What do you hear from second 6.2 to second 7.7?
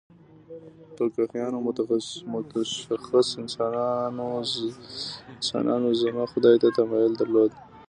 خدای ته تمایل درلود.